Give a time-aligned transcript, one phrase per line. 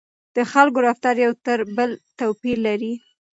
[0.35, 1.89] د خلکو رفتار یو تر بل
[2.19, 2.93] توپیر لري.